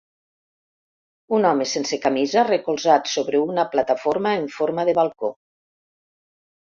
un 1.39 1.43
home 1.49 1.67
sense 1.73 1.99
camisa 2.07 2.45
recolzat 2.49 3.11
sobre 3.13 3.43
una 3.51 3.67
plataforma 3.75 4.35
en 4.41 4.49
forma 4.59 4.87
de 4.91 4.97
balcó. 5.01 5.35